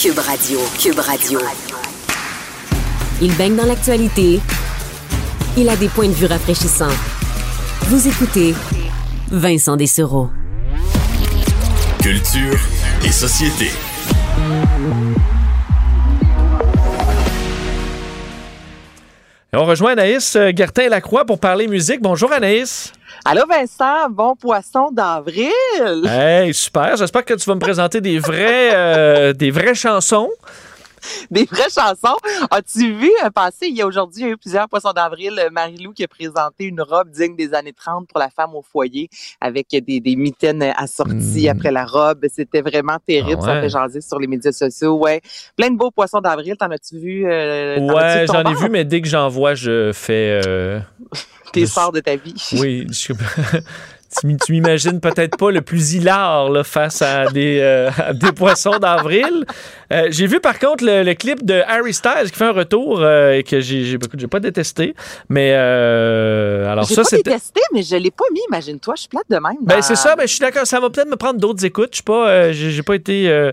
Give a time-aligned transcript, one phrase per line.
[0.00, 1.40] Cube Radio, Cube Radio.
[3.20, 4.40] Il baigne dans l'actualité.
[5.56, 6.94] Il a des points de vue rafraîchissants.
[7.88, 8.54] Vous écoutez
[9.32, 10.30] Vincent Dessereau.
[12.00, 12.58] Culture
[13.04, 13.70] et société.
[19.54, 22.00] Et on rejoint Anaïs Gertin-Lacroix pour parler musique.
[22.00, 22.90] Bonjour Anaïs.
[23.22, 25.52] Allô Vincent, bon poisson d'avril.
[26.08, 26.96] Hey, super.
[26.96, 30.30] J'espère que tu vas me présenter des vrais, euh, des vraies chansons.
[31.30, 32.16] des vraies chansons.
[32.50, 35.38] As-tu vu euh, passer, il y a aujourd'hui, il y a eu plusieurs poissons d'avril,
[35.38, 38.62] euh, Marie-Lou qui a présenté une robe digne des années 30 pour la femme au
[38.62, 39.08] foyer
[39.40, 41.50] avec des, des mitaines assorties Hmm.
[41.50, 42.24] après la robe.
[42.34, 43.40] C'était vraiment terrible.
[43.42, 44.94] Ah Ça fait jaser sur les médias sociaux.
[44.98, 45.20] Ouais.
[45.56, 46.56] Plein de beaux poissons d'avril.
[46.58, 47.24] T'en as-tu vu?
[47.26, 50.40] euh, Ouais, j'en ai vu, mais dès que j'en vois, je fais.
[50.46, 50.80] euh,
[51.52, 52.34] Tes je- sorts de ta vie.
[52.58, 53.12] Oui, je-
[54.20, 58.78] tu m'imagines peut-être pas le plus hilar là, face à des, euh, à des poissons
[58.78, 59.44] d'avril.
[59.92, 63.00] Euh, j'ai vu par contre le, le clip de Harry Styles qui fait un retour
[63.00, 64.94] euh, et que j'ai, j'ai, écoute, j'ai pas détesté.
[65.28, 67.30] Mais euh, alors J'ai ça, pas c'était.
[67.30, 68.94] détesté, mais je l'ai pas mis, imagine-toi.
[68.96, 69.56] Je suis plate de même.
[69.62, 70.66] Ben c'est ça, ben je suis d'accord.
[70.66, 71.90] Ça va peut-être me prendre d'autres écoutes.
[71.92, 73.50] Je suis pas, j'ai pas été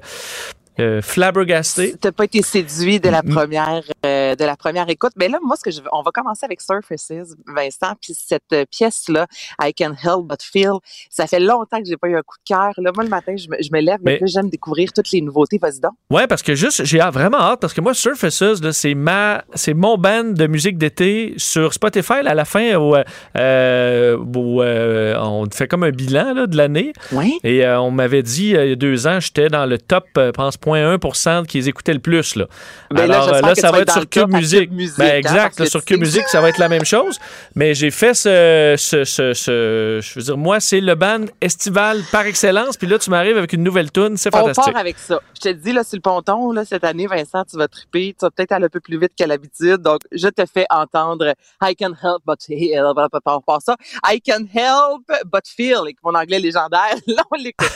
[0.79, 1.95] euh, flabbergasté.
[1.99, 3.29] T'as pas été séduit de la Mm.
[3.33, 5.11] première euh, de la première écoute.
[5.17, 7.11] Mais là, moi, ce que je veux- on va commencer avec Surfaces,
[7.47, 9.27] Vincent, puis cette euh, pièce là,
[9.61, 10.73] I Can Help But Feel.
[11.09, 12.71] Ça fait longtemps que j'ai pas eu un coup de cœur.
[12.77, 15.21] Là, moi le matin, je me, je me lève, mais, Mais- j'aime découvrir toutes les
[15.21, 15.57] nouveautés.
[15.61, 15.91] Vas-y donc.
[16.09, 19.73] Ouais, parce que juste, j'ai vraiment hâte parce que moi, Surfaces, là, c'est ma, c'est
[19.73, 22.95] mon band de musique d'été sur Spotify là, à la fin où,
[23.37, 26.93] euh, où, on fait comme un bilan là, de l'année.
[27.11, 27.37] Oui.
[27.43, 30.57] Et on m'avait dit il y a deux ans, j'étais dans le top, je pense,
[30.73, 32.35] 0.1% qui les écoutaient le plus.
[32.35, 32.45] Là.
[32.91, 34.69] Ben Alors là, ça tu va vas être sur Cube Musique.
[34.71, 37.19] Ben, hein, exact, là, sur Cube Musique, ça va être la même chose.
[37.55, 42.01] Mais j'ai fait ce, ce, ce, ce- Je veux dire, moi, c'est le band estival
[42.11, 42.77] par excellence.
[42.77, 44.65] Puis là, tu m'arrives avec une nouvelle tune, c'est On fantastique.
[44.73, 45.19] part avec ça.
[45.35, 48.15] Je te dis, là, sur le ponton, là, cette année, Vincent, tu vas triper.
[48.19, 49.77] Tu vas peut-être aller un peu plus vite qu'à l'habitude.
[49.77, 51.33] Donc, je te fais entendre
[51.63, 52.83] I can help but feel.
[53.25, 53.75] On part ça.
[54.07, 55.77] I can help but feel.
[55.81, 56.95] Avec mon anglais légendaire.
[57.07, 57.69] Là, on l'écoute.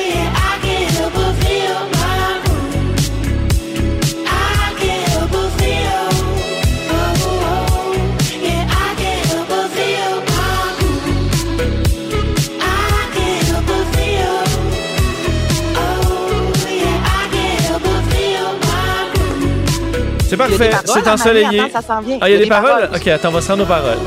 [20.30, 21.58] C'est parfait, c'est ensoleillé.
[21.60, 22.18] Attends, ça s'en vient.
[22.20, 22.88] Ah, il y a des paroles?
[22.94, 23.98] OK, attends, on va se rendre aux paroles.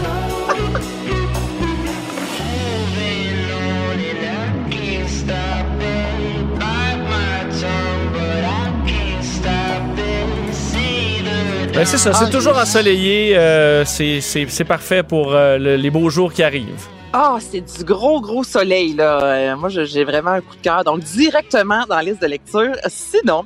[11.73, 13.35] Ben, c'est ça, c'est Ah, toujours ensoleillé.
[13.35, 16.85] euh, c'est- parfait pour euh, le- les beaux jours qui arrivent.
[17.13, 19.23] Ah, c'est du gros, gros soleil, là.
[19.23, 20.84] Euh, moi, j'ai vraiment un coup de cœur.
[20.84, 22.72] Donc, directement dans la liste de lecture.
[22.88, 23.45] Sinon,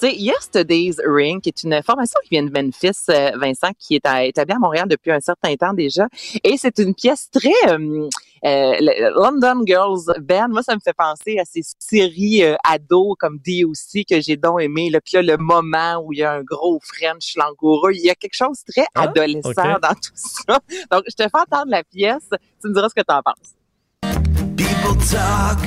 [0.00, 4.06] c'est Yesterday's Ring, qui est une formation qui vient de Memphis, euh, Vincent, qui est
[4.06, 6.06] à- établie à Montréal depuis un certain temps déjà.
[6.44, 7.50] Et c'est une pièce très...
[7.68, 8.08] euh,
[8.44, 8.74] euh,
[9.16, 14.04] London Girls Band, moi, ça me fait penser à ces séries euh, ados comme DOC
[14.08, 14.90] que j'ai donc aimé.
[14.90, 15.00] Là.
[15.00, 18.14] Puis là, le moment où il y a un gros French langoureux, il y a
[18.14, 20.60] quelque chose de très Ah, adolescent dans tout ça.
[20.92, 22.28] Donc, je te fais entendre la pièce.
[22.62, 23.54] Tu me diras ce que tu en penses.
[24.56, 25.58] People talk,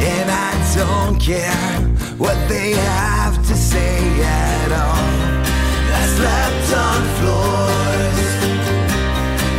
[0.00, 1.82] and I don't care
[2.18, 5.08] what they have to say at all.
[6.00, 8.28] I slept on floors,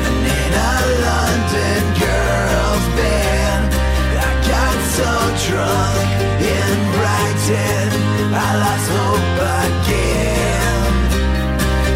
[0.08, 0.76] and in a
[1.08, 3.66] London girls' band,
[4.14, 5.12] I got so
[5.46, 6.08] drunk
[6.54, 7.90] in Brighton,
[8.30, 10.94] I lost hope again.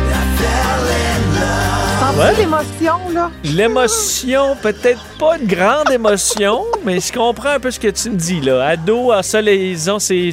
[0.10, 2.18] I fell in love.
[2.18, 2.34] Ouais.
[2.42, 3.30] l'émotion, là?
[3.44, 8.16] L'émotion, peut-être pas une grande émotion, mais je comprends un peu ce que tu me
[8.16, 8.66] dis, là.
[8.66, 10.32] Ado, ensoleillisant, c'est...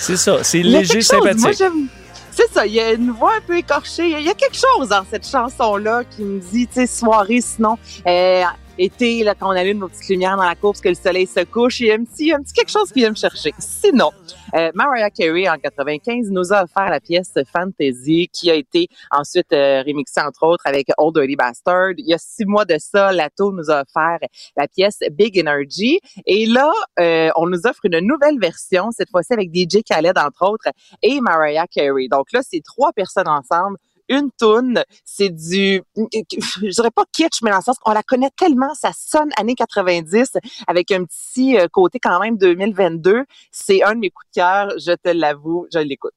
[0.00, 1.40] C'est ça, c'est léger, sympathique.
[1.42, 1.86] Moi, j'aime.
[2.32, 4.04] C'est ça, il y a une voix un peu écorchée.
[4.04, 6.74] Il y a- il y, a quelque chose dans cette chanson-là qui me dit, tu
[6.74, 8.42] sais, soirée, sinon, euh,
[8.80, 11.26] été, là, quand on allume nos petites lumières dans la cour parce que le soleil
[11.26, 13.52] se couche, il y a un petit, un petit quelque chose qui vient me chercher.
[13.58, 14.10] Sinon,
[14.54, 19.52] euh, Mariah Carey, en 95, nous a offert la pièce Fantasy, qui a été ensuite
[19.52, 21.92] euh, remixée, entre autres, avec Old Dirty Bastard.
[21.98, 24.18] Il y a six mois de ça, Lato nous a offert
[24.56, 26.00] la pièce Big Energy.
[26.26, 30.50] Et là, euh, on nous offre une nouvelle version, cette fois-ci avec DJ Khaled, entre
[30.50, 30.68] autres,
[31.02, 32.08] et Mariah Carey.
[32.10, 33.76] Donc là, c'est trois personnes ensemble.
[34.10, 38.30] Une toune, c'est du, je dirais pas kitsch, mais dans le sens qu'on la connaît
[38.36, 40.32] tellement, ça sonne années 90
[40.66, 43.24] avec un petit euh, côté quand même 2022.
[43.52, 46.12] C'est un de mes coups de cœur, je te l'avoue, je l'écoute.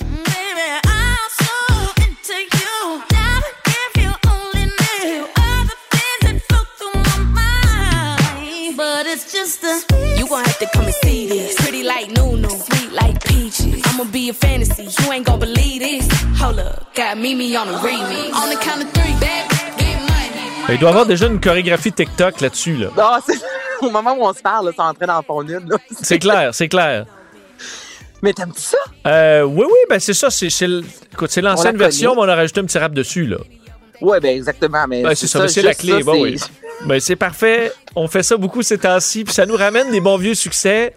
[0.00, 1.54] Baby, I'm so
[2.02, 3.02] into you.
[3.12, 8.76] Now if you only knew all the things that flow through my mind.
[8.76, 9.80] But it's just a.
[10.18, 11.67] You gon' have to come and see this.
[13.98, 16.06] I'ma be a fantasy, you ain't gon' believe this.
[16.40, 18.30] Hold up, got Mimi on the remix.
[18.32, 20.66] On the count of three, back, get money.
[20.68, 22.76] Ben, Il doit y avoir déjà une chorégraphie TikTok là-dessus.
[22.76, 22.90] Là.
[22.96, 23.42] Ah, c'est-
[23.84, 25.68] au moment où on se parle, c'est en train d'en fondre une.
[25.68, 25.78] là.
[26.00, 27.06] C'est clair, c'est clair.
[28.22, 28.78] Mais t'aimes-tu ça?
[29.08, 30.30] Euh, oui, oui, ben c'est ça.
[30.30, 33.26] C'est, l'ancienne On la version, mais on a rajouté un petit rap dessus.
[33.26, 33.38] Là.
[34.00, 34.86] Ouais, ben exactement.
[34.88, 35.98] Mais Ouais, c'est ça, c'est la clé.
[35.98, 36.36] ça, bon, c'est- oui.
[36.86, 37.72] Ben, c'est parfait.
[37.96, 40.94] On fait ça beaucoup ces temps-ci, puis ça nous ramène des bons vieux succès.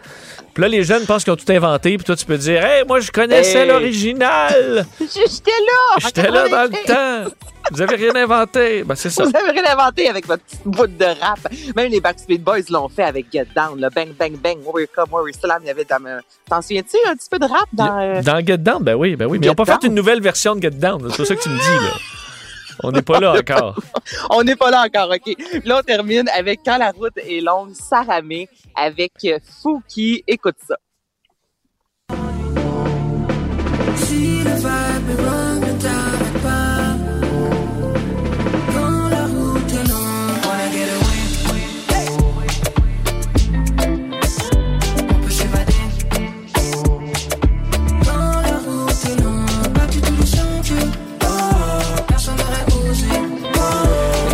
[0.53, 2.83] Puis là, les jeunes pensent qu'ils ont tout inventé, puis toi, tu peux dire Hey,
[2.85, 3.67] moi, je connaissais Hey.
[3.67, 4.85] l'original.
[4.99, 5.97] J'étais là!
[5.99, 6.85] J'étais là dans le 95.
[6.85, 7.35] temps.
[7.71, 8.83] Vous avez rien inventé.
[8.83, 9.23] Ben, c'est ça.
[9.23, 11.39] Vous avez rien inventé avec votre petite bout de rap.
[11.75, 15.05] Même les Backstreet Boys l'ont fait avec Get Down, le Bang Bang Bang, Warrior Come,
[15.11, 15.59] Warrior Slam.
[15.63, 16.03] Il y avait dans.
[16.05, 16.19] euh,
[16.49, 17.99] T'en souviens-tu un petit peu de rap dans.
[17.99, 19.37] euh, Dans Get Down, ben oui, ben oui.
[19.39, 21.07] Mais ils n'ont pas fait une nouvelle version de Get Down.
[21.15, 21.91] C'est ça que tu me dis, là.
[22.83, 23.79] On n'est pas là encore.
[24.29, 25.35] On n'est pas là encore, OK.
[25.65, 29.13] Là, on termine avec Quand la route est longue, Saramé, avec
[29.61, 30.23] Fouki.
[30.27, 30.77] Écoute ça.
[34.61, 35.21] Vibe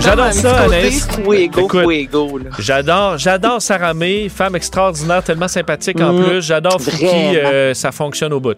[0.07, 1.07] J'adore ça, Anaïs.
[1.07, 2.39] Fuego, Fuego.
[2.59, 6.41] J'adore, j'adore Sarah May, femme extraordinaire, tellement sympathique en Mm, plus.
[6.41, 8.55] J'adore Fouki, euh, ça fonctionne au bout.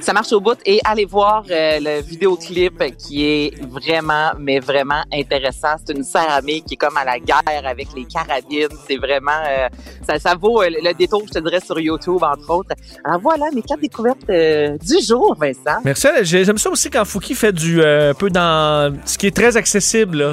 [0.00, 5.02] Ça marche au bout et allez voir euh, le vidéoclip qui est vraiment, mais vraiment
[5.12, 5.76] intéressant.
[5.84, 8.74] C'est une amie qui est comme à la guerre avec les carabines.
[8.88, 9.68] C'est vraiment, euh,
[10.08, 12.74] ça, ça vaut euh, le détour, je te dirais, sur YouTube, entre autres.
[13.04, 15.80] Alors voilà, mes quatre découvertes euh, du jour, Vincent.
[15.84, 16.08] Merci.
[16.22, 19.36] J'ai- J'aime ça aussi quand Fouki fait du euh, un peu dans ce qui est
[19.36, 20.16] très accessible.
[20.18, 20.32] Là.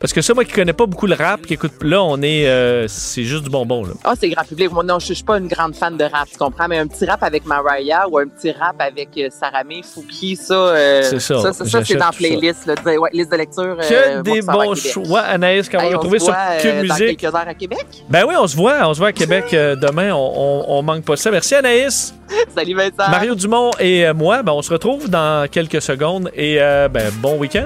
[0.00, 2.46] Parce que ça, moi qui connais pas beaucoup le rap, qui écoute, là, on est,
[2.46, 3.84] euh, c'est juste du bonbon.
[3.84, 3.92] Là.
[4.04, 4.70] Ah, c'est grand public.
[4.72, 6.68] Moi, non, je, je suis pas une grande fan de rap, tu comprends?
[6.68, 10.36] Mais un petit rap avec Mariah ou un petit rap avec euh, Sarah May, Fouki,
[10.36, 11.40] ça, euh, C'est ça.
[11.40, 13.76] Ça, ça, ça, c'est dans playlist, là, de- ouais, liste de lecture.
[13.78, 17.18] Que euh, des bons choix, Anaïs, qu'on va retrouver sur Cube euh, dans Musique.
[17.20, 17.86] quelques heures à Québec.
[18.08, 20.12] Ben oui, on se voit, on se voit à Québec euh, demain.
[20.12, 21.30] On, on, on manque pas ça.
[21.30, 22.14] Merci Anaïs.
[22.54, 23.10] Salut Vincent.
[23.10, 27.62] Mario Dumont et moi, ben, on se retrouve dans quelques secondes et ben, bon week-end.